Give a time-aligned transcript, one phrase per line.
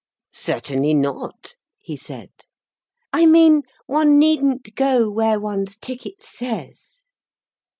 [0.33, 2.31] "Certainly not," he said.
[3.13, 7.01] "I mean one needn't go where one's ticket says."